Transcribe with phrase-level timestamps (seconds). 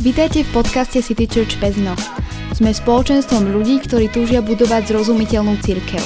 [0.00, 1.92] Vítajte v podcaste City Church Pezno.
[2.56, 6.00] Sme spoločenstvom ľudí, ktorí túžia budovať zrozumiteľnú církev.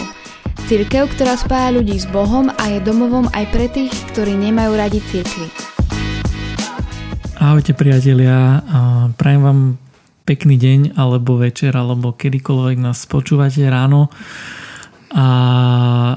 [0.67, 4.99] Církev, ktorá spája ľudí s Bohom a je domovom aj pre tých, ktorí nemajú radi
[4.99, 5.47] církvy.
[7.39, 8.67] Ahojte priatelia,
[9.15, 9.61] prajem vám
[10.27, 14.11] pekný deň alebo večer alebo kedykoľvek nás počúvate ráno
[15.15, 15.29] a,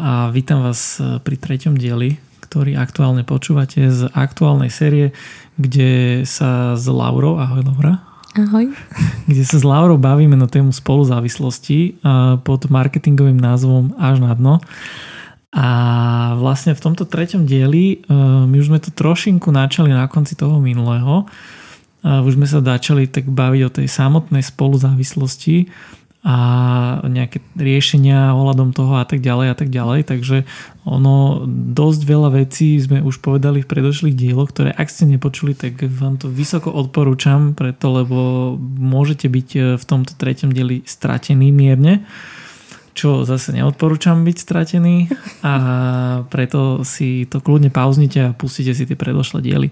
[0.01, 2.17] a vítam vás pri treťom dieli
[2.47, 5.11] ktorý aktuálne počúvate z aktuálnej série,
[5.59, 8.07] kde sa s Laurou, ahoj Laura.
[8.37, 8.69] Ahoj.
[9.29, 12.05] Kde sa s Laurou bavíme na tému spoluzávislosti
[12.45, 14.61] pod marketingovým názvom Až na dno.
[15.57, 15.67] A
[16.37, 18.05] vlastne v tomto treťom dieli
[18.45, 21.25] my už sme to trošinku načali na konci toho minulého.
[22.05, 25.65] Už sme sa začali tak baviť o tej samotnej spoluzávislosti
[26.27, 26.37] a
[27.07, 30.11] nejaké riešenia ohľadom toho a tak ďalej a tak ďalej.
[30.11, 30.43] Takže
[30.83, 35.79] ono dosť veľa vecí sme už povedali v predošlých dieloch, ktoré ak ste nepočuli, tak
[35.87, 38.19] vám to vysoko odporúčam, preto lebo
[38.59, 42.03] môžete byť e, v tomto treťom dieli stratení mierne
[42.97, 45.05] čo zase neodporúčam byť stratený
[45.45, 45.53] a
[46.33, 49.69] preto si to kľudne pauznite a pustite si tie predošlé diely.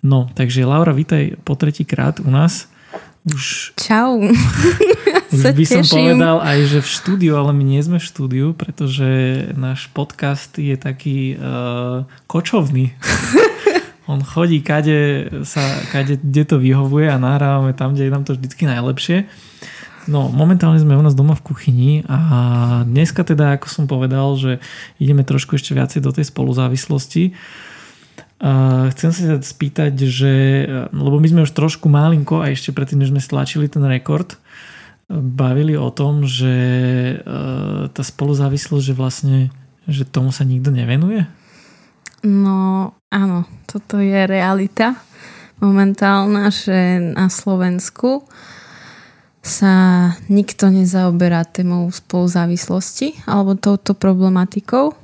[0.00, 2.72] No, takže Laura, vítaj po tretí krát u nás.
[3.24, 3.72] Už...
[3.80, 4.20] Čau.
[5.32, 9.08] Už by som povedal aj, že v štúdiu, ale my nie sme v štúdiu, pretože
[9.56, 12.92] náš podcast je taký uh, kočovný.
[14.12, 18.36] On chodí, kade, sa, kade, kde to vyhovuje a nahrávame tam, kde je nám to
[18.36, 19.24] vždycky najlepšie.
[20.04, 24.60] No, momentálne sme u nás doma v kuchyni a dneska teda, ako som povedal, že
[25.00, 27.32] ideme trošku ešte viacej do tej spoluzávislosti.
[27.32, 27.72] Uh,
[28.92, 30.34] chcem sa spýtať, že,
[30.90, 34.36] lebo my sme už trošku malinko a ešte predtým, než sme stlačili ten rekord,
[35.08, 36.54] bavili o tom, že
[37.12, 37.16] e,
[37.92, 39.38] tá spoluzávislosť, že vlastne,
[39.84, 41.28] že tomu sa nikto nevenuje?
[42.24, 44.96] No áno, toto je realita
[45.60, 48.24] momentálna, že na Slovensku
[49.44, 55.03] sa nikto nezaoberá témou spoluzávislosti alebo touto problematikou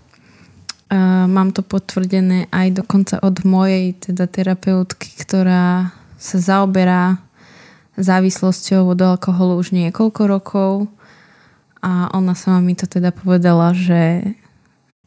[1.31, 7.23] mám to potvrdené aj dokonca od mojej teda terapeutky, ktorá sa zaoberá
[7.95, 10.73] závislosťou od alkoholu už niekoľko rokov
[11.81, 14.37] a ona sama mi to teda povedala, že,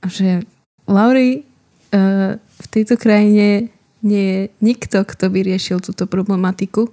[0.08, 0.42] že
[0.90, 1.46] Lauri,
[1.94, 3.70] uh, v tejto krajine
[4.04, 6.92] nie je nikto, kto by riešil túto problematiku.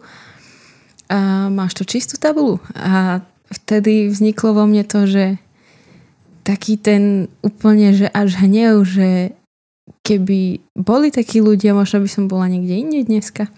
[1.10, 2.62] A máš to čistú tabulu.
[2.78, 3.18] A
[3.50, 5.42] vtedy vzniklo vo mne to, že
[6.42, 9.36] taký ten úplne, že až hnev, že
[10.06, 13.50] keby boli takí ľudia, možno by som bola niekde inde dneska.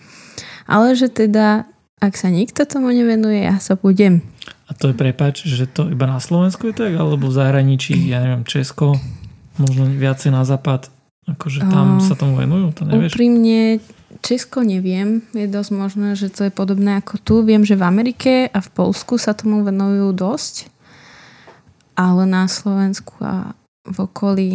[0.67, 1.69] Ale že teda,
[2.03, 4.23] ak sa nikto tomu nevenuje, ja sa budem.
[4.67, 8.25] A to je prepač, že to iba na Slovensku je tak, alebo v zahraničí, ja
[8.25, 8.97] neviem, Česko,
[9.61, 10.89] možno viacej na západ,
[11.29, 13.13] akože tam uh, sa tomu venujú, to nevieš?
[13.15, 13.79] Úprimne,
[14.25, 17.35] Česko neviem, je dosť možné, že to je podobné ako tu.
[17.45, 20.72] Viem, že v Amerike a v Polsku sa tomu venujú dosť
[21.97, 24.53] ale na Slovensku a v okolí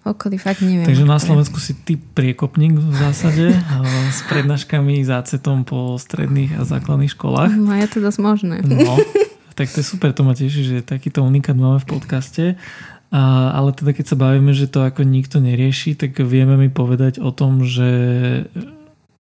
[0.00, 0.88] v okolí fakt neviem.
[0.88, 3.52] Takže na Slovensku si ty priekopník v zásade
[4.16, 7.52] s prednáškami za acetom po stredných a základných školách.
[7.52, 8.56] No je to dosť možné.
[8.64, 8.96] No,
[9.58, 12.44] tak to je super, to ma teší, že takýto unikát máme v podcaste.
[13.10, 17.20] A, ale teda keď sa bavíme, že to ako nikto nerieši, tak vieme mi povedať
[17.20, 17.92] o tom, že,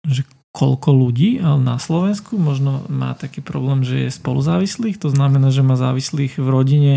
[0.06, 0.22] že
[0.58, 4.98] koľko ľudí na Slovensku možno má taký problém, že je spoluzávislých.
[4.98, 6.94] To znamená, že má závislých v rodine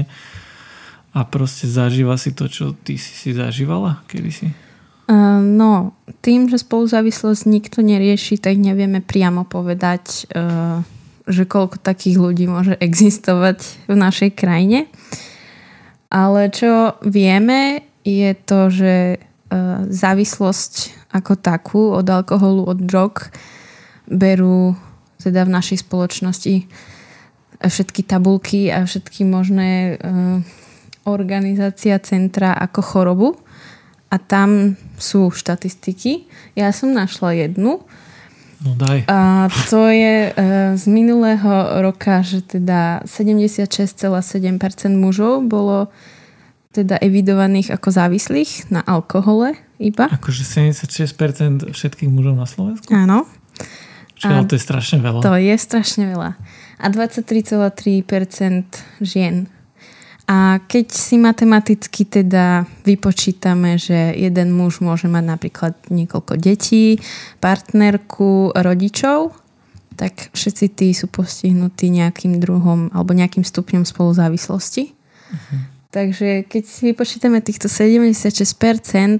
[1.13, 4.49] a proste zažíva si to, čo ty si si zažívala kedysi?
[5.05, 5.93] Uh, no,
[6.25, 10.81] tým, že spoluzávislosť nikto nerieši, tak nevieme priamo povedať, uh,
[11.29, 14.89] že koľko takých ľudí môže existovať v našej krajine.
[16.09, 20.73] Ale čo vieme, je to, že uh, závislosť
[21.11, 23.35] ako takú od alkoholu, od drog
[24.11, 24.75] berú
[25.23, 26.67] teda v našej spoločnosti
[27.61, 30.41] všetky tabulky a všetky možné uh,
[31.05, 33.29] organizácia centra ako chorobu
[34.11, 36.27] a tam sú štatistiky.
[36.57, 37.85] Ja som našla jednu.
[38.61, 39.05] No daj.
[39.09, 44.01] A to je uh, z minulého roka, že teda 76,7%
[44.97, 45.89] mužov bolo
[46.71, 50.07] teda evidovaných ako závislých na alkohole iba.
[50.07, 52.87] Akože 76% všetkých mužov na Slovensku?
[52.95, 53.27] Áno.
[54.21, 55.25] Čiže to je strašne veľa.
[55.25, 56.37] To je strašne veľa.
[56.81, 58.65] A 23,3%
[59.01, 59.49] žien.
[60.29, 67.03] A keď si matematicky teda vypočítame, že jeden muž môže mať napríklad niekoľko detí,
[67.43, 69.35] partnerku, rodičov,
[69.99, 74.95] tak všetci tí sú postihnutí nejakým druhom alebo nejakým stupňom spoluzávislosti.
[74.95, 75.59] Uh-huh.
[75.91, 79.19] Takže keď si vypočítame týchto 76% e,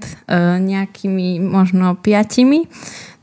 [0.64, 2.64] nejakými možno piatimi,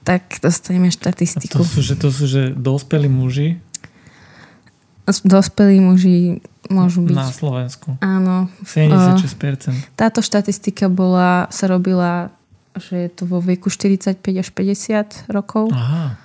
[0.10, 1.54] tak dostaneme štatistiku.
[1.54, 3.62] A to sú, že, to sú, že dospelí muži?
[5.06, 6.42] Dospelí muži
[6.74, 7.14] môžu byť.
[7.14, 7.94] Na Slovensku.
[8.02, 8.50] Áno.
[8.66, 9.94] 76%.
[9.94, 12.34] Táto štatistika bola, sa robila,
[12.74, 15.70] že je to vo veku 45 až 50 rokov.
[15.78, 16.18] Aha.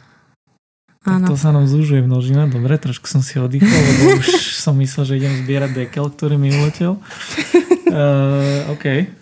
[1.05, 1.29] Áno.
[1.29, 2.49] To sa nám zúžuje množina.
[2.49, 6.49] Dobre, trošku som si oddychol, lebo už som myslel, že idem zbierať dekel, ktorý mi
[6.57, 6.97] uletel.
[7.93, 9.13] Uh, OK.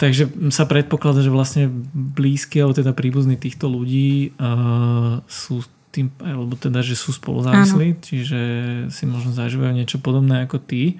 [0.00, 5.60] Takže sa predpokladá, že vlastne blízky alebo teda príbuzní týchto ľudí uh, sú
[5.92, 8.40] tým, alebo teda, že sú spolu závislí, čiže
[8.88, 10.96] si možno zažívajú niečo podobné ako ty.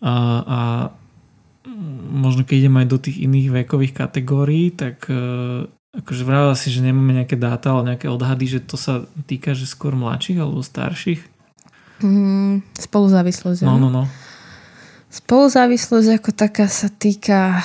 [0.00, 0.14] A,
[0.46, 0.60] a
[2.08, 6.80] možno keď idem aj do tých iných vekových kategórií, tak uh, akože vravila si, že
[6.80, 11.20] nemáme nejaké dáta, ale nejaké odhady, že to sa týka, že skôr mladších alebo starších?
[12.00, 13.68] Mm, spoluzávislosť.
[13.68, 14.04] No, no, no.
[15.12, 17.60] Spoluzávislosť ako taká sa týka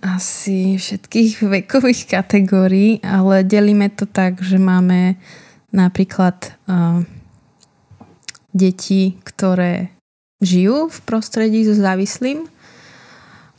[0.00, 5.18] asi všetkých vekových kategórií, ale delíme to tak, že máme
[5.74, 7.02] napríklad uh,
[8.54, 9.90] deti, ktoré
[10.38, 12.46] žijú v prostredí so závislým.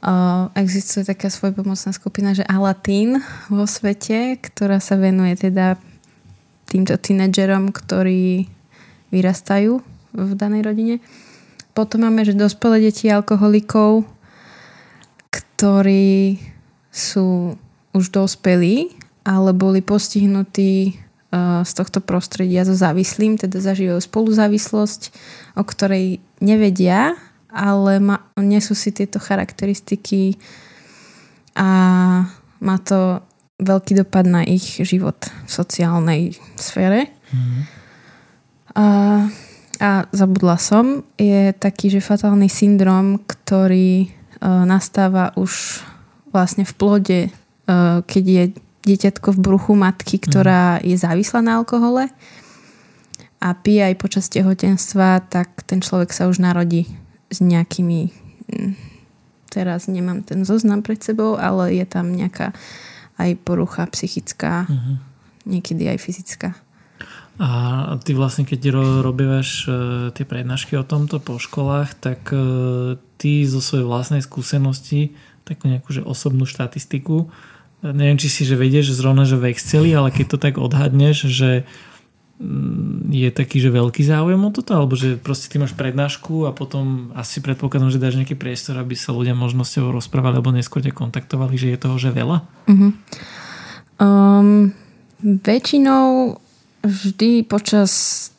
[0.05, 5.81] Uh, existuje taká svojpomocná skupina, že Alatín vo svete, ktorá sa venuje teda
[6.69, 8.47] týmto tínedžerom, ktorí
[9.09, 9.81] vyrastajú
[10.15, 10.95] v danej rodine.
[11.75, 14.07] Potom máme, že dospelé deti alkoholikov,
[15.55, 16.35] ktorí
[16.91, 17.55] sú
[17.95, 18.91] už dospelí,
[19.23, 20.93] ale boli postihnutí e,
[21.63, 25.01] z tohto prostredia so závislým, teda zažívajú spoluzávislosť,
[25.55, 27.15] o ktorej nevedia,
[27.47, 30.35] ale ma, nesú si tieto charakteristiky
[31.55, 31.69] a
[32.59, 33.23] má to
[33.63, 35.15] veľký dopad na ich život
[35.47, 36.21] v sociálnej
[36.59, 37.15] sfére.
[37.31, 37.61] Mm.
[38.75, 38.87] A,
[39.79, 44.11] a zabudla som, je taký, že fatálny syndrom, ktorý
[44.43, 45.83] nastáva už
[46.31, 47.29] vlastne v plode, e,
[48.03, 48.43] keď je
[48.85, 50.81] dieťatko v bruchu matky, ktorá mhm.
[50.91, 52.11] je závislá na alkohole
[53.39, 56.89] a pije aj počas tehotenstva, tak ten človek sa už narodí
[57.29, 58.25] s nejakými
[59.55, 62.51] teraz nemám ten zoznam pred sebou, ale je tam nejaká
[63.15, 64.99] aj porucha psychická, uh-huh.
[65.47, 66.49] niekedy aj fyzická.
[67.35, 68.71] A ty vlastne, keď
[69.03, 69.69] robívaš e,
[70.15, 75.11] tie prednášky o tomto po školách, tak e, ty zo svojej vlastnej skúsenosti
[75.43, 77.27] takú nejakú že osobnú štatistiku,
[77.93, 81.67] neviem, či si že vedieš zrovna, že v Exceli, ale keď to tak odhadneš, že
[82.39, 86.55] mm, je taký, že veľký záujem o toto, alebo že proste ty máš prednášku a
[86.55, 90.55] potom asi predpokladám, že dáš nejaký priestor, aby sa ľudia možno s tebou rozprávali, alebo
[90.55, 92.37] neskôr ťa kontaktovali, že je toho, že veľa?
[92.71, 92.91] Uh-huh.
[93.99, 94.71] Um,
[95.21, 96.39] väčšinou
[96.85, 97.91] vždy počas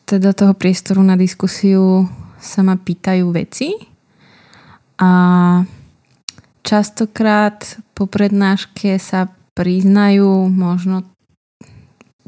[0.07, 2.07] teda toho priestoru na diskusiu
[2.39, 3.75] sa ma pýtajú veci
[5.03, 5.11] a
[6.63, 9.29] častokrát po prednáške sa
[9.59, 11.03] priznajú možno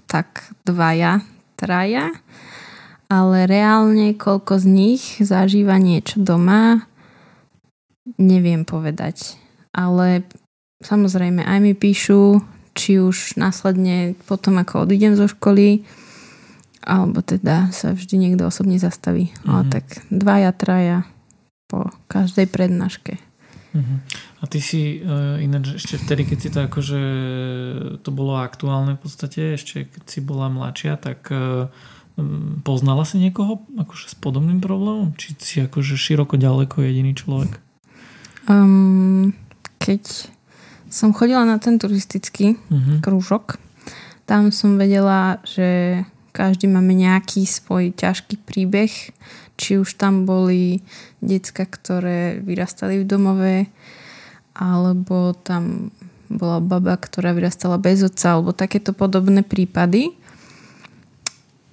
[0.08, 1.22] tak dvaja,
[1.54, 2.10] traja,
[3.06, 6.88] ale reálne koľko z nich zažíva niečo doma,
[8.16, 9.36] neviem povedať.
[9.70, 10.24] Ale
[10.80, 12.40] samozrejme aj mi píšu,
[12.72, 15.84] či už následne potom, ako odídem zo školy,
[16.88, 19.28] alebo teda sa vždy niekto osobne zastaví.
[19.28, 19.48] Mm-hmm.
[19.52, 20.98] Ale tak dvaja, traja
[21.68, 23.20] po každej prednáške.
[23.76, 23.98] Mm-hmm.
[24.40, 27.02] A ty si uh, ináč ešte vtedy, keď si to akože
[28.00, 31.68] to bolo aktuálne v podstate, ešte keď si bola mladšia, tak uh,
[32.64, 35.12] poznala si niekoho akože s podobným problémom?
[35.14, 37.60] Či si akože široko ďaleko jediný človek?
[38.48, 39.36] Um,
[39.76, 40.32] keď
[40.88, 43.04] som chodila na ten turistický uh-huh.
[43.04, 43.60] krúžok,
[44.24, 46.00] tam som vedela, že
[46.38, 48.94] každý máme nejaký svoj ťažký príbeh.
[49.58, 50.86] Či už tam boli
[51.18, 53.56] decka, ktoré vyrastali v domove,
[54.54, 55.90] alebo tam
[56.30, 60.14] bola baba, ktorá vyrastala bez otca, alebo takéto podobné prípady.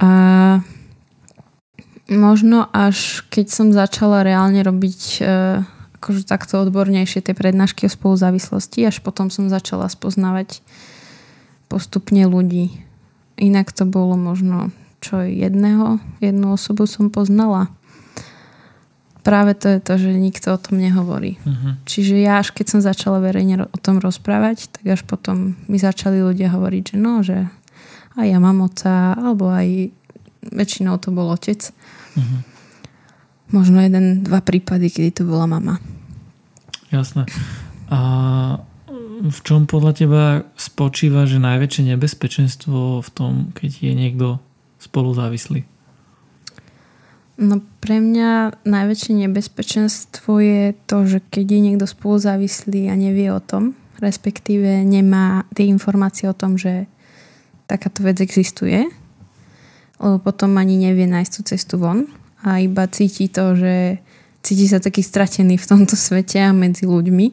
[0.02, 0.66] A
[2.10, 5.22] možno až keď som začala reálne robiť e,
[6.02, 10.62] akože takto odbornejšie tie prednášky o spoluzávislosti, až potom som začala spoznávať
[11.70, 12.85] postupne ľudí.
[13.36, 14.72] Inak to bolo možno
[15.04, 17.70] čo jedného, jednu osobu som poznala.
[19.22, 21.42] Práve to je to, že nikto o tom nehovorí.
[21.42, 21.78] Uh-huh.
[21.86, 26.22] Čiže ja až keď som začala verejne o tom rozprávať, tak až potom mi začali
[26.22, 27.50] ľudia hovoriť, že no, že
[28.18, 29.90] aj ja mám oca, alebo aj
[30.46, 31.58] väčšinou to bol otec.
[32.18, 32.40] Uh-huh.
[33.54, 35.82] Možno jeden, dva prípady, kedy to bola mama.
[36.94, 37.26] Jasné.
[37.90, 38.00] A
[39.26, 44.28] v čom podľa teba spočíva, že najväčšie nebezpečenstvo v tom, keď je niekto
[44.78, 45.66] spoluzávislý?
[47.36, 53.44] No pre mňa najväčšie nebezpečenstvo je to, že keď je niekto spoluzávislý a nevie o
[53.44, 56.88] tom, respektíve nemá tie informácie o tom, že
[57.68, 58.88] takáto vec existuje,
[60.00, 62.08] lebo potom ani nevie nájsť tú cestu von
[62.40, 64.00] a iba cíti to, že
[64.46, 67.28] cíti sa taký stratený v tomto svete a medzi ľuďmi.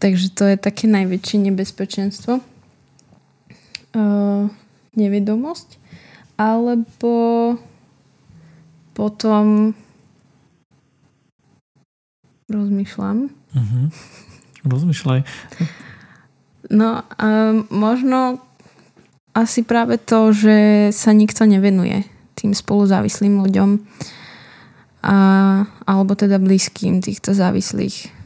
[0.00, 2.40] Takže to je také najväčšie nebezpečenstvo.
[3.92, 4.48] Uh,
[4.96, 5.76] nevedomosť.
[6.40, 7.12] Alebo
[8.96, 9.76] potom
[12.48, 13.28] rozmýšľam.
[13.28, 13.84] Uh-huh.
[14.64, 15.20] Rozmýšľaj.
[16.72, 18.40] No, um, možno
[19.36, 22.04] asi práve to, že sa nikto nevenuje
[22.34, 23.70] tým spoluzávislým ľuďom
[25.00, 25.16] a,
[25.86, 28.19] alebo teda blízkym týchto závislých.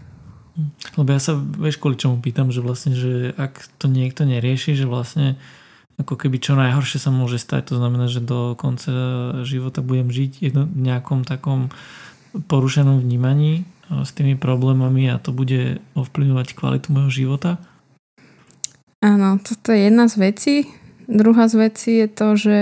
[0.94, 4.87] Lebo ja sa, vieš, kvôli čomu pýtam, že vlastne, že ak to niekto nerieši, že
[4.87, 5.34] vlastne
[5.99, 8.90] ako keby čo najhoršie sa môže stať, to znamená, že do konca
[9.46, 11.70] života budem žiť v nejakom takom
[12.34, 17.62] porušenom vnímaní s tými problémami a to bude ovplyvňovať kvalitu môjho života?
[19.04, 20.54] Áno, toto je jedna z vecí.
[21.06, 22.58] Druhá z vecí je to, že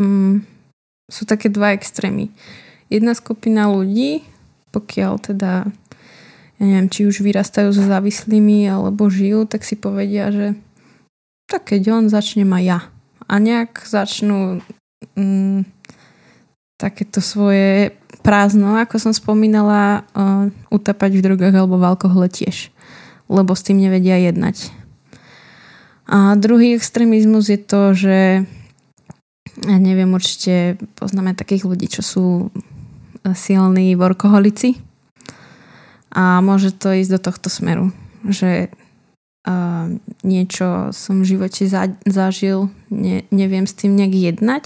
[0.00, 0.42] mm,
[1.12, 2.32] sú také dva extrémy.
[2.88, 4.24] Jedna skupina ľudí,
[4.72, 5.68] pokiaľ teda
[6.58, 10.58] ja neviem, či už vyrastajú so závislými alebo žijú, tak si povedia, že
[11.46, 12.90] tak keď on začne ma ja.
[13.30, 14.58] A nejak začnú
[15.14, 15.62] mm,
[16.74, 17.94] takéto svoje
[18.26, 22.74] prázdno, ako som spomínala, uh, utapať v drogách alebo v alkohole tiež.
[23.30, 24.74] Lebo s tým nevedia jednať.
[26.08, 28.18] A druhý extrémizmus je to, že
[29.58, 32.26] ja neviem, určite poznáme takých ľudí, čo sú
[33.36, 34.87] silní workoholici
[36.12, 37.92] a môže to ísť do tohto smeru,
[38.24, 38.72] že
[39.44, 39.86] uh,
[40.24, 44.64] niečo som v živote za, zažil, ne, neviem s tým nejak jednať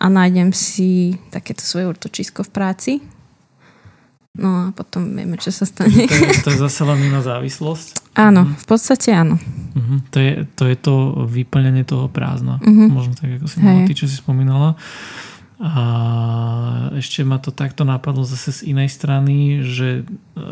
[0.00, 2.92] a nájdem si takéto svoje útočisko v práci.
[4.40, 6.06] No a potom vieme, čo sa stane.
[6.06, 8.16] To je, to je zase len iná závislosť?
[8.16, 8.52] Áno, mhm.
[8.56, 9.36] v podstate áno.
[9.70, 9.98] Uh-huh.
[10.10, 10.94] To, je, to je to
[11.30, 12.58] vyplňanie toho prázdna.
[12.62, 12.88] Uh-huh.
[12.90, 14.78] Možno tak, ako si mala, ty, čo si spomínala.
[15.60, 15.84] A
[16.96, 20.44] ešte ma to takto napadlo zase z inej strany, že e,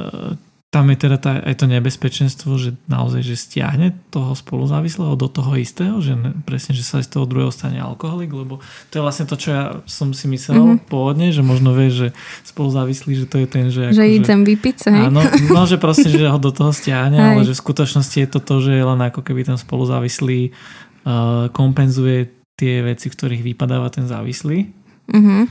[0.68, 5.56] tam je teda tá, aj to nebezpečenstvo, že naozaj, že stiahne toho spoluzávislého do toho
[5.56, 8.60] istého, že ne, presne, že sa z toho druhého stane alkoholik, lebo
[8.92, 10.92] to je vlastne to, čo ja som si myslel mm-hmm.
[10.92, 12.08] pôvodne, že možno vie, že
[12.44, 13.96] spoluzávislý, že to je ten, že...
[13.96, 14.76] Že ako, idem vypiť
[15.08, 18.40] Áno, no, že proste, že ho do toho stiahne, ale že v skutočnosti je to
[18.44, 22.28] to, že je len ako keby ten spoluzávislý uh, kompenzuje
[22.60, 24.77] tie veci, v ktorých vypadáva ten závislý.
[25.08, 25.42] Mm-hmm.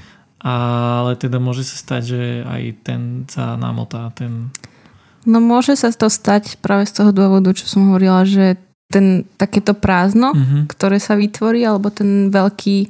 [0.45, 4.53] Ale teda môže sa stať, že aj ten sa namotá, ten
[5.27, 8.55] No môže sa to stať práve z toho dôvodu, čo som hovorila, že
[8.87, 10.71] ten takéto prázdno, mm-hmm.
[10.71, 12.87] ktoré sa vytvorí, alebo ten veľký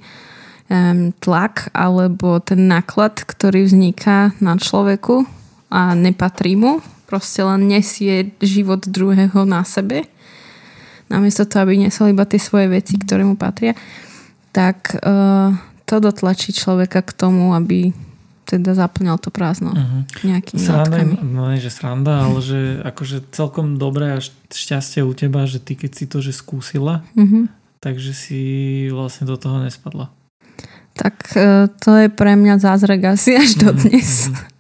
[0.70, 5.26] um, tlak, alebo ten náklad, ktorý vzniká na človeku
[5.74, 10.06] a nepatrí mu, proste len nesie život druhého na sebe,
[11.10, 13.74] namiesto toho, aby nesol iba tie svoje veci, ktoré mu patria,
[14.54, 15.58] tak uh,
[15.88, 17.96] to dotlačí človeka k tomu, aby
[18.48, 20.04] teda zaplňal to prázdno uh-huh.
[20.24, 21.16] nejakými sranda, látkami.
[21.20, 25.76] No nie, že sranda, ale že akože celkom dobré a šťastie u teba, že ty
[25.76, 27.52] keď si to že skúsila, uh-huh.
[27.84, 28.42] takže si
[28.88, 30.12] vlastne do toho nespadla.
[30.96, 34.32] Tak e, to je pre mňa zázrak asi až do dnes.
[34.32, 34.56] Uh-huh.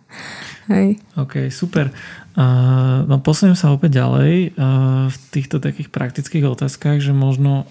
[0.75, 0.99] Hej.
[1.15, 1.95] OK, super.
[2.37, 7.65] Uh, no posuniem sa opäť ďalej uh, v týchto takých praktických otázkach, že možno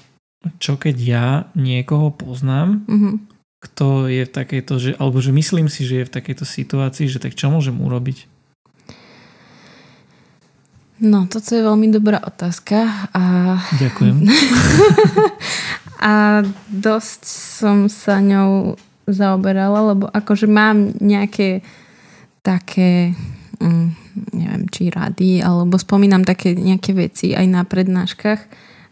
[0.59, 5.89] čo keď ja niekoho poznám, uh-huh kto je v takejto, že, alebo že myslím si,
[5.89, 8.29] že je v takejto situácii, že tak čo môžem urobiť?
[10.97, 13.09] No, toto je veľmi dobrá otázka.
[13.13, 13.57] A...
[13.77, 14.17] Ďakujem.
[16.09, 16.41] a
[16.73, 21.61] dosť som sa ňou zaoberala, lebo akože mám nejaké
[22.41, 23.13] také,
[23.61, 23.89] mm,
[24.33, 28.41] neviem, či rady, alebo spomínam také nejaké veci aj na prednáškach,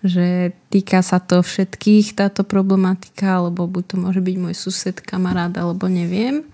[0.04, 5.56] že týka sa to všetkých táto problematika, alebo buď to môže byť môj sused, kamarát,
[5.56, 6.44] alebo neviem.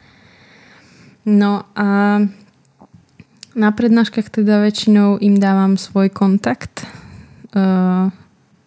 [1.26, 2.22] No a
[3.58, 6.86] na prednáškach teda väčšinou im dávam svoj kontakt.
[7.50, 8.14] Uh,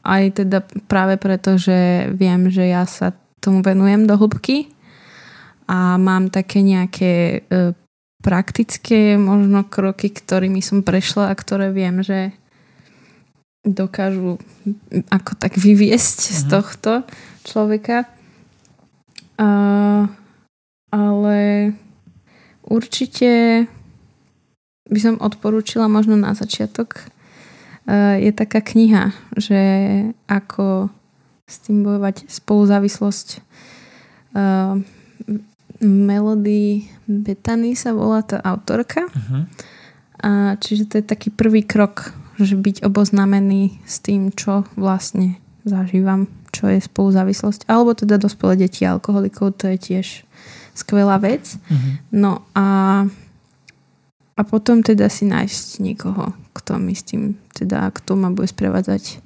[0.04, 4.68] aj teda práve preto, že viem, že ja sa tomu venujem do hĺbky
[5.72, 7.72] a mám také nejaké uh,
[8.20, 12.36] praktické možno kroky, ktorými som prešla a ktoré viem, že
[13.64, 14.38] dokážu
[15.08, 16.36] ako tak vyviesť uh-huh.
[16.36, 16.52] z mhm.
[16.52, 16.92] tohto
[17.48, 17.98] človeka.
[19.40, 19.50] A,
[20.94, 21.40] ale
[22.68, 23.66] určite
[24.92, 27.10] by som odporúčila možno na začiatok
[28.20, 29.60] je taká kniha, že
[30.32, 30.88] ako
[31.44, 33.28] s tým bojovať spoluzávislosť
[34.40, 34.80] uh,
[35.84, 39.04] Melody Betany sa volá tá autorka.
[39.12, 39.44] Uh-huh.
[40.24, 46.28] A čiže to je taký prvý krok že byť oboznamený s tým, čo vlastne zažívam,
[46.52, 47.70] čo je spoluzávislosť.
[47.70, 50.08] Alebo teda dospelé deti alkoholikov, to je tiež
[50.74, 51.58] skvelá vec.
[51.70, 51.92] Mhm.
[52.14, 52.68] No a,
[54.34, 59.22] a potom teda si nájsť niekoho, kto mi s tým, teda kto ma bude sprevádzať.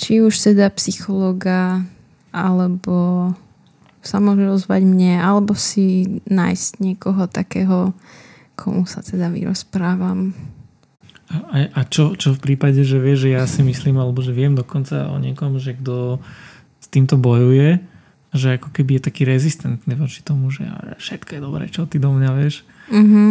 [0.00, 1.84] Či už teda psychologa,
[2.32, 3.30] alebo
[4.00, 7.92] sa môže ozvať mne, alebo si nájsť niekoho takého,
[8.56, 10.32] komu sa teda vyrozprávam.
[11.30, 14.58] A, a čo, čo v prípade, že vieš, že ja si myslím, alebo že viem
[14.58, 16.18] dokonca o niekom, že kto
[16.82, 17.78] s týmto bojuje,
[18.34, 20.66] že ako keby je taký rezistentný voči tomu, že
[20.98, 22.66] všetko je dobré, čo ty do mňa vieš.
[22.90, 23.30] Mm-hmm.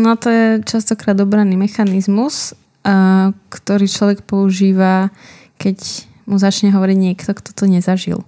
[0.00, 5.12] No to je častokrát obraný mechanizmus, a, ktorý človek používa,
[5.60, 8.24] keď mu začne hovoriť niekto, kto to nezažil.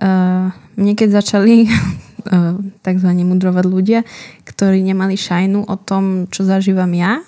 [0.00, 0.48] Uh,
[0.80, 1.68] mne keď začali
[2.84, 3.08] tzv.
[3.12, 4.00] mudrovať ľudia,
[4.48, 7.20] ktorí nemali šajnu o tom, čo zažívam ja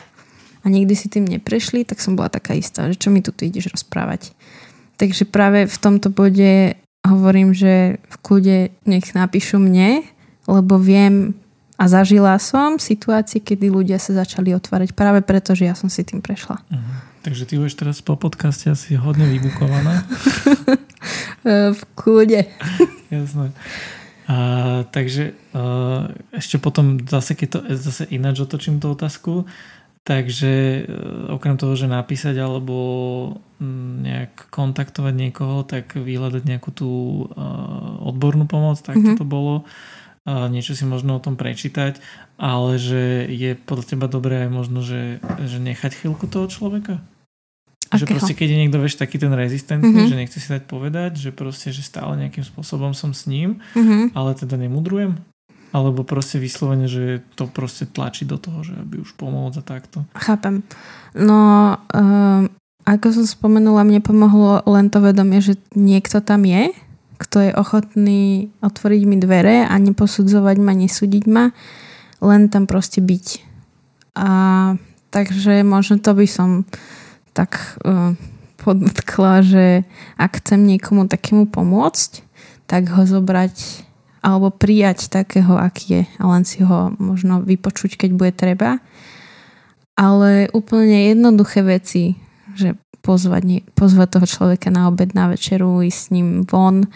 [0.64, 3.71] a nikdy si tým neprešli, tak som bola taká istá, že čo mi tu ideš
[3.76, 4.33] rozprávať.
[4.97, 10.02] Takže práve v tomto bode hovorím, že v kľude nech napíšu mne,
[10.49, 11.37] lebo viem
[11.75, 16.06] a zažila som situácie, kedy ľudia sa začali otvárať práve preto, že ja som si
[16.06, 16.62] tým prešla.
[16.71, 16.97] Uh-huh.
[17.26, 20.06] Takže ty budeš teraz po podcaste asi hodne vybukovaná.
[21.76, 22.47] v kľude.
[23.11, 23.50] Jasné.
[24.25, 24.37] A,
[24.88, 29.44] takže a, ešte potom zase, keď to zase ináč otočím tú otázku,
[30.04, 30.84] takže
[31.32, 32.76] okrem toho, že napísať alebo
[34.04, 36.90] nejak kontaktovať niekoho, tak vyhľadať nejakú tú
[38.04, 39.16] odbornú pomoc, tak mm-hmm.
[39.16, 39.54] toto bolo
[40.25, 42.00] niečo si možno o tom prečítať,
[42.40, 47.04] ale že je podľa teba dobré aj možno, že, že nechať chvíľku toho človeka?
[47.92, 48.00] Akého?
[48.00, 50.08] Že proste, keď je niekto, vieš, taký ten rezistentný, mm-hmm.
[50.08, 54.16] že nechce si dať povedať, že proste, že stále nejakým spôsobom som s ním, mm-hmm.
[54.16, 55.20] ale teda nemudrujem.
[55.75, 59.99] Alebo proste vyslovene, že to proste tlačí do toho, že aby už pomôcť a takto.
[60.14, 60.62] Chápem.
[61.19, 62.47] No, um,
[62.87, 66.71] ako som spomenula, mne pomohlo len to vedomie, že niekto tam je,
[67.19, 71.50] kto je ochotný otvoriť mi dvere a neposudzovať ma, nesúdiť ma,
[72.23, 73.26] len tam proste byť.
[74.15, 74.28] A
[75.10, 76.69] takže možno to by som
[77.34, 78.15] tak uh,
[78.63, 79.67] podotkla, že
[80.21, 82.23] ak chcem niekomu takému pomôcť,
[82.71, 83.84] tak ho zobrať
[84.25, 88.80] alebo prijať takého, aký je a len si ho možno vypočuť, keď bude treba.
[89.95, 92.17] Ale úplne jednoduché veci,
[92.56, 96.89] že pozvať, pozvať toho človeka na obed, na večeru, ísť s ním von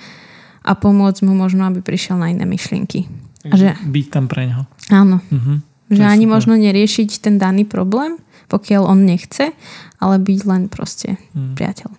[0.65, 3.05] a pomôcť mu možno, aby prišiel na iné myšlienky.
[3.45, 4.65] A že, byť tam pre neho.
[4.89, 5.21] Áno.
[5.29, 5.61] Uh-huh.
[5.93, 6.35] Že ani super.
[6.35, 8.17] možno neriešiť ten daný problém,
[8.49, 9.53] pokiaľ on nechce,
[10.01, 11.55] ale byť len proste hmm.
[11.55, 11.93] priateľ.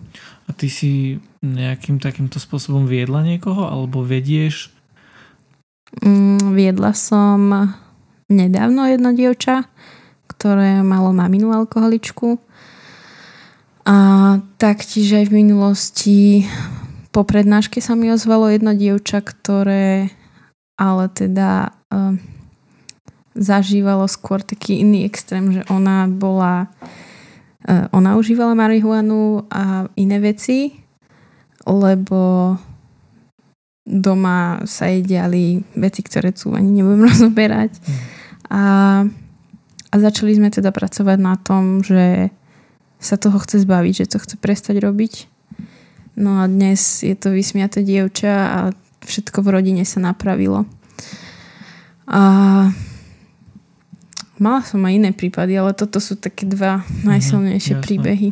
[0.46, 4.74] A ty si nejakým takýmto spôsobom viedla niekoho alebo vedieš?
[5.98, 7.74] Mm, viedla som
[8.30, 9.66] nedávno jedno dievča,
[10.30, 12.38] ktoré malo maminu alkoholičku.
[13.90, 13.96] A
[14.60, 16.18] taktiež aj v minulosti
[17.10, 20.14] po prednáške sa mi ozvalo jedno dievča, ktoré
[20.78, 22.14] ale teda uh,
[23.34, 26.70] zažívalo skôr taký iný extrém, že ona bola
[27.68, 30.80] E, ona užívala marihuanu a iné veci,
[31.68, 32.56] lebo
[33.90, 37.74] doma sa jej diali veci, ktoré tu ani nebudem rozoberať.
[38.50, 38.62] A,
[39.90, 42.30] a začali sme teda pracovať na tom, že
[43.02, 45.26] sa toho chce zbaviť, že to chce prestať robiť.
[46.14, 48.58] No a dnes je to vysmiaté dievča a
[49.02, 50.68] všetko v rodine sa napravilo.
[52.10, 52.22] A
[54.40, 58.28] Mala som aj iné prípady, ale toto sú také dva najsilnejšie mm, príbehy.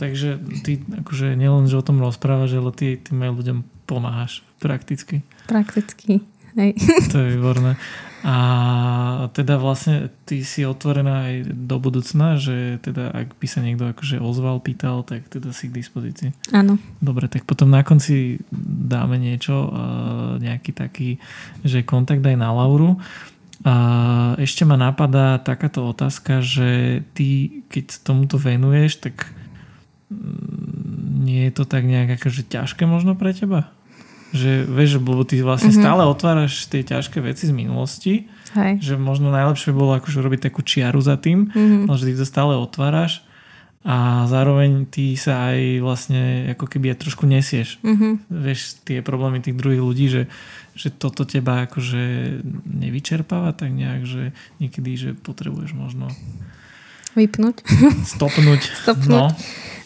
[0.00, 5.20] Takže ty akože nielen, že o tom rozprávaš, ale ty tým aj ľuďom pomáhaš prakticky.
[5.44, 6.24] Prakticky,
[6.56, 6.72] hej.
[7.12, 7.76] To je výborné.
[8.24, 13.92] A teda vlastne ty si otvorená aj do budúcna, že teda ak by sa niekto
[13.92, 16.32] akože ozval, pýtal, tak teda si k dispozícii.
[16.56, 16.80] Áno.
[17.04, 18.40] Dobre, tak potom na konci
[18.88, 19.68] dáme niečo,
[20.40, 21.20] nejaký taký,
[21.60, 22.96] že kontakt aj na Lauru.
[23.68, 23.74] A
[24.40, 29.28] ešte ma napadá takáto otázka, že ty, keď tomuto venuješ, tak
[30.08, 33.68] mm, nie je to tak nejak akože ťažké možno pre teba?
[34.34, 35.86] Že vieš, lebo ty vlastne mm-hmm.
[35.86, 38.26] stále otváraš tie ťažké veci z minulosti,
[38.58, 38.82] Hej.
[38.82, 41.86] že možno najlepšie bolo akože robiť takú čiaru za tým, mm-hmm.
[41.94, 43.22] že ty to stále otváraš
[43.84, 47.76] a zároveň ty sa aj vlastne ako keby aj trošku nesieš.
[47.84, 48.12] Mm-hmm.
[48.32, 50.22] Vieš, tie problémy tých druhých ľudí, že,
[50.72, 52.02] že toto teba akože
[52.64, 56.08] nevyčerpáva tak nejak, že niekedy, že potrebuješ možno
[57.12, 57.60] vypnúť.
[58.08, 58.60] Stopnúť.
[58.82, 59.30] Stopnúť.
[59.30, 59.36] No.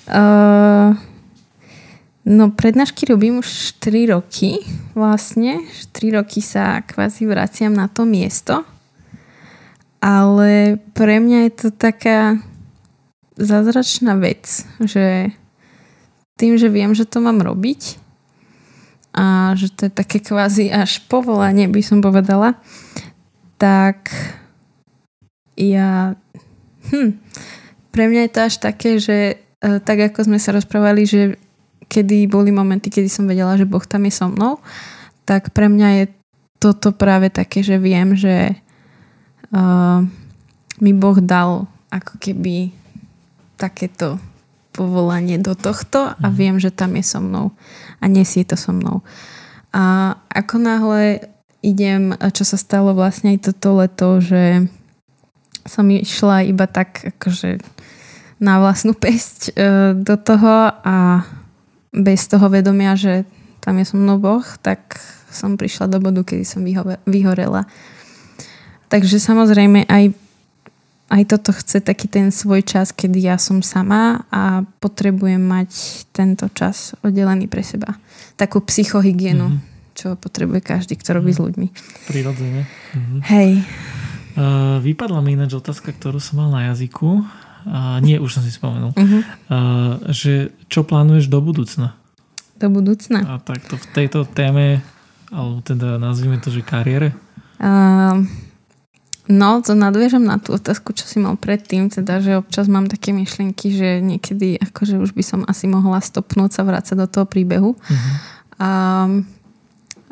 [0.08, 0.94] Uh,
[2.28, 3.48] no prednášky robím už
[3.80, 4.60] 4 roky
[4.92, 5.64] vlastne.
[5.64, 8.68] 4 roky sa kvázi vraciam na to miesto.
[9.98, 12.38] Ale pre mňa je to taká
[13.40, 15.32] zázračná vec, že
[16.38, 17.98] tým, že viem, že to mám robiť
[19.16, 22.54] a že to je také kvázi až povolanie, by som povedala,
[23.58, 24.14] tak
[25.58, 26.14] ja...
[26.94, 27.18] Hm,
[27.90, 31.34] pre mňa je to až také, že e, tak ako sme sa rozprávali, že
[31.88, 34.60] kedy boli momenty, kedy som vedela, že Boh tam je so mnou,
[35.24, 36.04] tak pre mňa je
[36.60, 38.56] toto práve také, že viem, že
[39.52, 40.04] uh,
[40.78, 42.70] mi Boh dal ako keby
[43.56, 44.20] takéto
[44.76, 46.34] povolanie do tohto a mhm.
[46.36, 47.50] viem, že tam je so mnou
[47.98, 49.02] a nesie to so mnou.
[49.74, 51.24] A ako náhle
[51.60, 54.70] idem, čo sa stalo vlastne aj toto leto, že
[55.66, 57.60] som išla iba tak akože
[58.38, 59.52] na vlastnú pesť e,
[59.98, 61.26] do toho a
[61.98, 63.26] bez toho vedomia, že
[63.58, 66.62] tam je so mnou Boh, tak som prišla do bodu, kedy som
[67.04, 67.66] vyhorela.
[68.88, 70.14] Takže samozrejme aj
[71.08, 76.44] aj toto chce taký ten svoj čas, kedy ja som sama a potrebujem mať tento
[76.52, 77.96] čas oddelený pre seba.
[78.36, 79.96] Takú psychohygienu, mm-hmm.
[79.96, 81.40] čo potrebuje každý, kto robí mm-hmm.
[81.40, 81.68] s ľuďmi.
[82.12, 82.62] Prirodzene.
[82.68, 83.20] Mm-hmm.
[83.24, 83.50] Hej.
[84.36, 87.24] Uh, vypadla mi ináč otázka, ktorú som mal na jazyku.
[88.04, 88.94] Nie, už som si spomenul.
[88.94, 89.22] Uh-huh.
[89.50, 91.98] Uh, že čo plánuješ do budúcna?
[92.58, 93.24] Do budúcna?
[93.26, 94.82] A takto v tejto téme,
[95.30, 97.14] alebo teda nazvime to, že kariére?
[97.58, 98.22] Uh,
[99.28, 103.12] No, to nadviežem na tú otázku, čo si mal predtým, teda, že občas mám také
[103.12, 107.76] myšlienky, že niekedy akože už by som asi mohla stopnúť sa vrácať do toho príbehu.
[107.76, 108.12] Uh-huh.
[108.56, 108.70] A,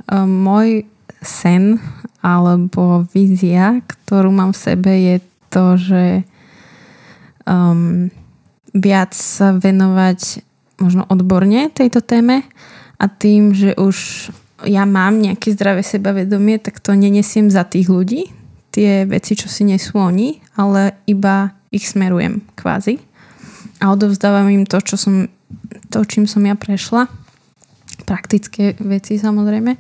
[0.04, 0.84] a môj
[1.24, 1.80] sen
[2.20, 5.16] alebo vízia, ktorú mám v sebe je
[5.48, 6.04] to, že
[7.46, 8.10] um,
[8.76, 10.44] viac sa venovať
[10.76, 12.44] možno odborne tejto téme
[13.00, 14.28] a tým, že už
[14.64, 18.32] ja mám nejaké zdravé sebavedomie, tak to nenesiem za tých ľudí,
[18.72, 23.00] tie veci, čo si nesú oni, ale iba ich smerujem kvázi.
[23.80, 25.28] A odovzdávam im to, čo som,
[25.92, 27.08] to, čím som ja prešla.
[28.08, 29.76] Praktické veci samozrejme.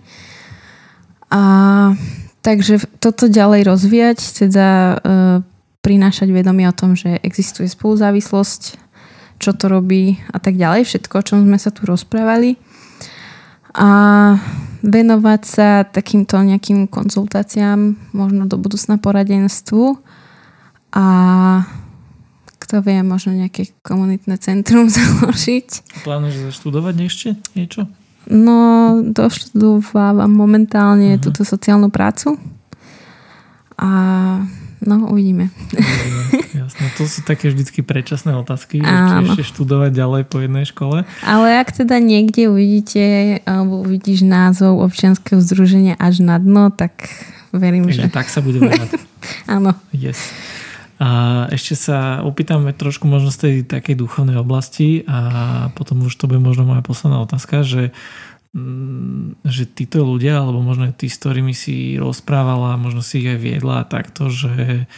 [1.32, 1.42] A
[2.44, 4.96] takže toto ďalej rozvíjať, teda e,
[5.86, 8.62] prinášať vedomie o tom, že existuje spoluzávislosť,
[9.38, 10.82] čo to robí a tak ďalej.
[10.82, 12.58] Všetko, o čom sme sa tu rozprávali.
[13.78, 13.88] A
[14.82, 20.02] venovať sa takýmto nejakým konzultáciám, možno do budúcna poradenstvu
[20.90, 21.06] a
[22.58, 26.02] kto vie, možno nejaké komunitné centrum založiť.
[26.02, 27.86] Plánuješ študovať ešte niečo?
[28.26, 31.22] No, doštudovávam momentálne uh-huh.
[31.22, 32.34] túto sociálnu prácu
[33.78, 33.90] a
[34.86, 35.50] no, uvidíme.
[36.54, 41.04] Jasné, to sú také vždycky predčasné otázky, že či ešte študovať ďalej po jednej škole.
[41.22, 47.10] Ale ak teda niekde uvidíte, alebo uvidíš názov občianského združenia až na dno, tak
[47.52, 48.14] verím, Takže že...
[48.14, 48.98] tak sa bude mať.
[49.58, 49.74] Áno.
[49.90, 50.32] Yes.
[50.96, 56.24] A ešte sa opýtame trošku možno z tej takej duchovnej oblasti a potom už to
[56.24, 57.92] bude možno moja posledná otázka, že
[59.44, 63.84] že títo ľudia, alebo možno tí, s ktorými si rozprávala, možno si ich aj viedla
[63.84, 64.88] takto, že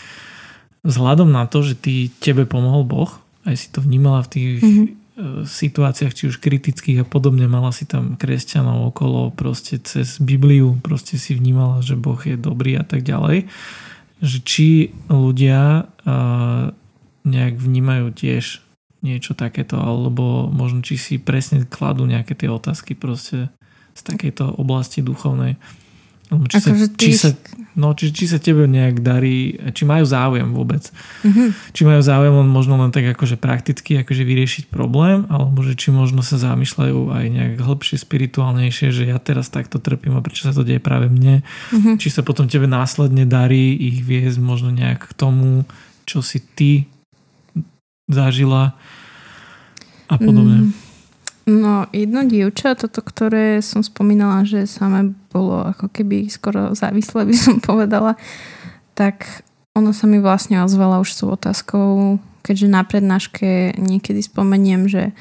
[0.87, 3.11] vzhľadom na to, že ty, tebe pomohol Boh,
[3.43, 4.87] aj si to vnímala v tých mm-hmm.
[5.49, 11.19] situáciách, či už kritických a podobne, mala si tam kresťanov okolo, proste cez Bibliu, proste
[11.19, 13.51] si vnímala, že Boh je dobrý a tak ďalej.
[14.23, 14.69] Že či
[15.11, 16.71] ľudia uh,
[17.27, 18.63] nejak vnímajú tiež
[19.03, 23.47] niečo takéto, alebo možno či si presne kladú nejaké tie otázky proste
[23.95, 25.59] z takejto oblasti duchovnej.
[26.29, 26.93] Či, sa, tých...
[27.01, 27.31] či, sa,
[27.73, 30.85] no, či, či sa tebe nejak darí, či majú záujem vôbec.
[31.25, 31.73] Mm-hmm.
[31.73, 35.89] Či majú záujem len možno len tak akože prakticky akože vyriešiť problém, alebo že či
[35.89, 40.53] možno sa zamýšľajú aj nejak hĺbšie, spirituálnejšie, že ja teraz takto trpím a prečo sa
[40.53, 41.41] to deje práve mne.
[41.73, 41.97] Mm-hmm.
[41.97, 45.65] Či sa potom tebe následne darí ich viesť možno nejak k tomu,
[46.05, 46.93] čo si ty
[48.09, 48.75] zažila
[50.09, 50.73] a podobne.
[50.73, 50.89] Mm.
[51.49, 57.37] No, jedno dievča, toto, ktoré som spomínala, že samé bolo ako keby skoro závislé, by
[57.37, 58.21] som povedala,
[58.93, 65.03] tak ona sa mi vlastne ozvala už s otázkou, keďže na prednáške niekedy spomeniem, že
[65.09, 65.13] e,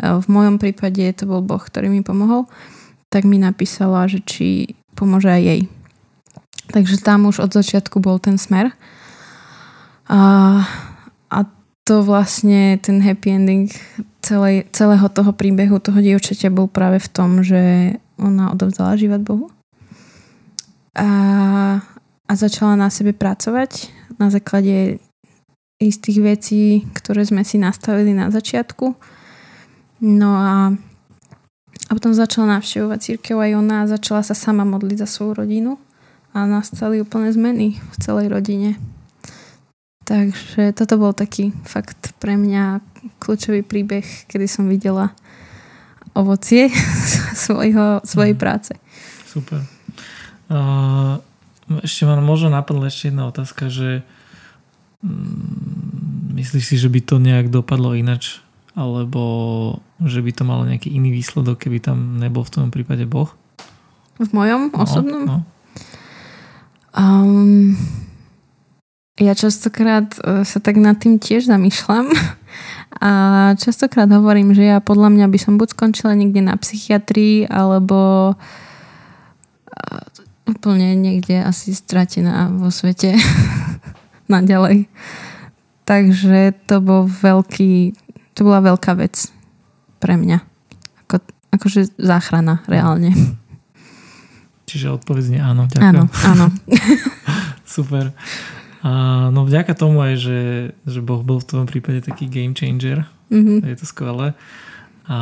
[0.00, 2.44] v mojom prípade to bol Boh, ktorý mi pomohol,
[3.08, 5.62] tak mi napísala, že či pomôže aj jej.
[6.70, 8.70] Takže tam už od začiatku bol ten smer.
[10.06, 10.20] A,
[11.30, 11.38] a
[11.90, 13.66] to vlastne ten happy ending
[14.22, 19.50] celej, celého toho príbehu toho dievčaťa bol práve v tom, že ona odovzdala život Bohu
[20.94, 21.10] a,
[22.30, 23.90] a začala na sebe pracovať
[24.22, 25.02] na základe
[25.82, 26.62] istých vecí,
[26.94, 28.94] ktoré sme si nastavili na začiatku.
[30.06, 30.70] No a,
[31.88, 35.74] a potom začala navštevovať církev aj ona a začala sa sama modliť za svoju rodinu
[36.30, 38.78] a nastali úplne zmeny v celej rodine.
[40.10, 42.82] Takže toto bol taký fakt pre mňa
[43.22, 45.14] kľúčový príbeh, kedy som videla
[46.18, 46.66] ovocie
[47.46, 48.40] svojho, svojej mm.
[48.42, 48.74] práce.
[49.30, 49.62] Super.
[50.50, 51.22] Uh,
[51.86, 54.02] ešte ma možno napadla ešte jedna otázka, že
[55.06, 58.42] mm, myslíš si, že by to nejak dopadlo inač?
[58.74, 59.22] Alebo
[60.02, 63.30] že by to malo nejaký iný výsledok, keby tam nebol v tom prípade Boh?
[64.18, 65.22] V mojom no, osobnom?
[65.22, 65.38] No.
[66.98, 67.78] Um,
[69.20, 72.08] ja častokrát e, sa tak nad tým tiež zamýšľam
[73.04, 73.10] a
[73.60, 78.34] častokrát hovorím, že ja podľa mňa by som buď skončila niekde na psychiatrii alebo
[80.50, 83.14] úplne niekde asi stratená vo svete
[84.34, 84.90] naďalej.
[85.86, 87.94] Takže to bol veľký,
[88.34, 89.30] to bola veľká vec
[90.02, 90.38] pre mňa.
[91.06, 91.22] Ako,
[91.54, 93.14] akože záchrana reálne.
[94.70, 95.66] Čiže odpoveď nie áno.
[95.66, 95.90] Ďakujem.
[95.90, 96.46] Áno, áno.
[97.66, 98.14] Super.
[98.80, 100.40] A, no vďaka tomu aj, že,
[100.88, 103.04] že Boh bol v tom prípade taký game changer.
[103.28, 103.68] Mm-hmm.
[103.68, 104.32] Je to skvelé.
[105.10, 105.18] A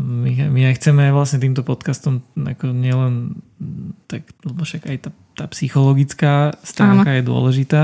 [0.00, 3.44] my, my aj chceme vlastne týmto podcastom ako nielen
[4.08, 7.16] tak, lebo však aj tá, tá psychologická stránka Áno.
[7.20, 7.82] je dôležitá,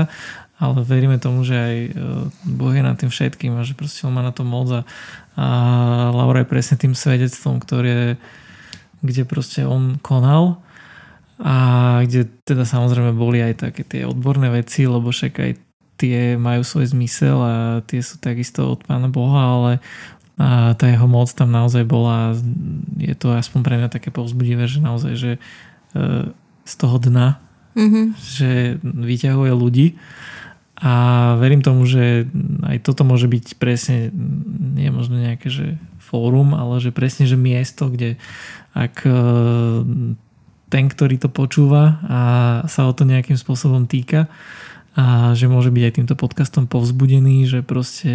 [0.57, 1.89] ale veríme tomu, že aj e,
[2.57, 4.81] Boh je nad tým všetkým a že proste on má na to moc a,
[5.37, 5.47] a
[6.09, 8.17] Laura je presne tým svedectvom, ktoré,
[9.05, 10.57] kde proste on konal
[11.41, 11.55] a
[12.05, 15.51] kde teda samozrejme boli aj také tie odborné veci, lebo však aj
[15.97, 17.53] tie majú svoj zmysel a
[17.85, 19.71] tie sú takisto od Pána Boha, ale
[20.33, 22.33] a tá jeho moc tam naozaj bola,
[22.97, 25.39] je to aspoň pre mňa také povzbudivé, že naozaj, že e,
[26.65, 27.37] z toho dna,
[27.77, 28.05] mm-hmm.
[28.17, 29.87] že vyťahuje ľudí
[30.81, 30.93] a
[31.37, 32.25] verím tomu, že
[32.65, 34.09] aj toto môže byť presne,
[34.73, 38.17] nie možno nejaké, že fórum, ale že presne, že miesto, kde
[38.73, 39.13] ak e,
[40.73, 42.21] ten, ktorý to počúva a
[42.65, 44.25] sa o to nejakým spôsobom týka,
[44.93, 48.13] a že môže byť aj týmto podcastom povzbudený, že proste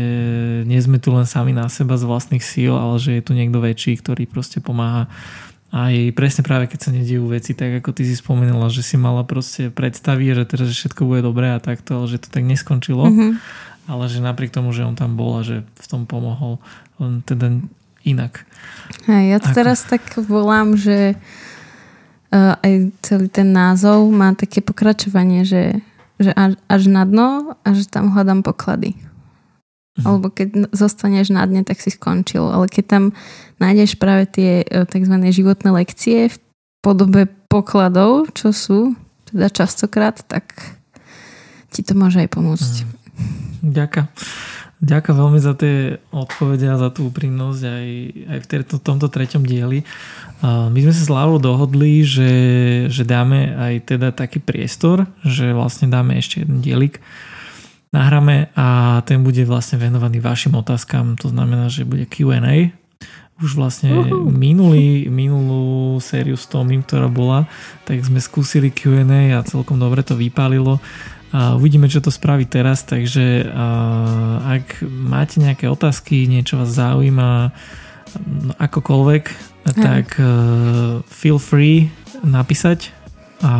[0.62, 3.58] nie sme tu len sami na seba z vlastných síl, ale že je tu niekto
[3.58, 5.10] väčší, ktorý proste pomáha
[5.68, 9.20] aj presne práve keď sa nediejú veci, tak ako ty si spomenula, že si mala
[9.20, 13.04] proste predstavy, že teraz všetko bude dobré a takto, ale že to tak neskončilo.
[13.04, 13.32] Mm-hmm.
[13.88, 16.56] Ale že napriek tomu, že on tam bol a že v tom pomohol,
[16.96, 17.60] len teda
[18.00, 18.48] inak.
[19.04, 19.56] Hej, ja to ako...
[19.60, 21.20] teraz tak volám, že
[22.34, 25.80] aj celý ten názov má také pokračovanie, že
[26.18, 28.98] že až, na dno a že tam hľadám poklady.
[29.98, 30.04] Mhm.
[30.06, 32.42] Alebo keď zostaneš na dne, tak si skončil.
[32.42, 33.04] Ale keď tam
[33.62, 35.14] nájdeš práve tie e, tzv.
[35.30, 36.36] životné lekcie v
[36.82, 38.78] podobe pokladov, čo sú
[39.30, 40.54] teda častokrát, tak
[41.70, 42.74] ti to môže aj pomôcť.
[42.82, 42.88] Mhm.
[43.74, 44.06] Ďakujem.
[44.78, 47.86] Ďakujem veľmi za tie odpovede a za tú úprimnosť aj,
[48.30, 48.46] aj v
[48.78, 49.82] tomto treťom dieli.
[50.44, 52.30] My sme sa s Lávou dohodli, že,
[52.86, 57.02] že dáme aj teda taký priestor, že vlastne dáme ešte jeden dielik
[57.92, 62.72] nahráme a ten bude vlastne venovaný vašim otázkam, to znamená, že bude Q&A.
[63.38, 64.26] Už vlastne uh-huh.
[64.28, 67.46] minulý, minulú sériu s Tomím, ktorá bola,
[67.86, 70.82] tak sme skúsili Q&A a celkom dobre to vypálilo.
[71.30, 73.46] A uvidíme, čo to spraví teraz, takže
[74.42, 77.52] ak máte nejaké otázky, niečo vás zaujíma,
[78.26, 78.52] no,
[79.74, 81.90] tak uh, feel free
[82.22, 82.98] napísať
[83.38, 83.54] a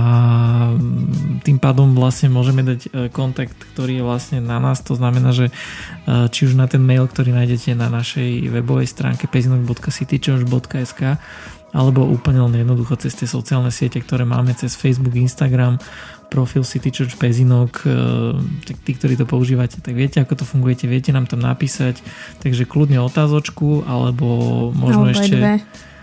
[1.46, 5.54] tým pádom vlastne môžeme dať e, kontakt, ktorý je vlastne na nás, to znamená, že
[5.54, 11.22] e, či už na ten mail, ktorý nájdete na našej webovej stránke pezinok.citychurch.sk
[11.70, 15.78] alebo úplne len jednoducho cez tie sociálne siete, ktoré máme cez Facebook, Instagram,
[16.32, 17.84] profil City Church Pezinok,
[18.64, 22.00] tak tí, ktorí to používate, tak viete, ako to fungujete, viete nám tam napísať,
[22.40, 24.26] takže kľudne otázočku, alebo
[24.72, 25.36] možno alebo ešte...
[25.36, 25.60] Dve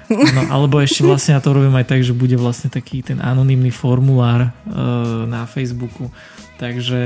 [0.10, 3.74] No, alebo ešte vlastne ja to robím aj tak, že bude vlastne taký ten anonymný
[3.74, 6.14] formulár uh, na Facebooku.
[6.56, 7.02] Takže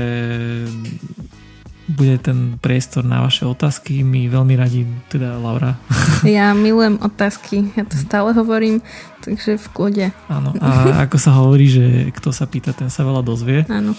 [1.90, 4.06] bude ten priestor na vaše otázky.
[4.06, 5.74] My veľmi radi, teda Laura.
[6.20, 8.84] Ja milujem otázky, ja to stále hovorím,
[9.24, 10.06] takže v kľude.
[10.28, 13.64] Áno, a ako sa hovorí, že kto sa pýta, ten sa veľa dozvie.
[13.72, 13.96] Áno.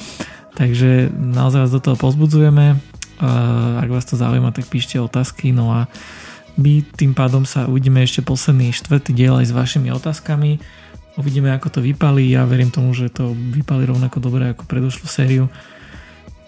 [0.54, 2.78] Takže naozaj vás do toho pozbudzujeme.
[3.82, 5.50] Ak vás to zaujíma, tak píšte otázky.
[5.50, 5.90] No a
[6.58, 10.60] my tým pádom sa uvidíme ešte posledný štvrtý diel aj s vašimi otázkami.
[11.20, 12.32] Uvidíme, ako to vypalí.
[12.32, 15.46] Ja verím tomu, že to vypali rovnako dobre ako predošlú sériu.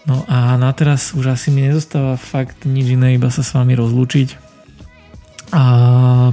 [0.04, 3.72] No a na teraz už asi mi nezostáva fakt nič iné, iba sa s vami
[3.72, 4.44] rozlúčiť
[5.54, 5.64] a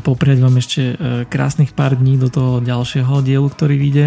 [0.01, 0.95] popriať vám ešte e,
[1.29, 4.05] krásnych pár dní do toho ďalšieho dielu, ktorý vyjde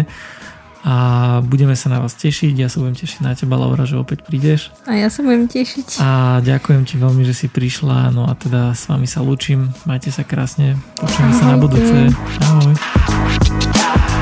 [0.85, 0.95] a
[1.41, 2.53] budeme sa na vás tešiť.
[2.53, 4.69] Ja sa budem tešiť na teba, Laura, že opäť prídeš.
[4.85, 5.97] A ja sa budem tešiť.
[5.97, 8.13] A ďakujem ti veľmi, že si prišla.
[8.13, 9.73] No a teda s vami sa lúčim.
[9.89, 10.77] Majte sa krásne.
[11.01, 12.13] Počujeme sa na budúce.
[12.45, 14.14] Ahoj.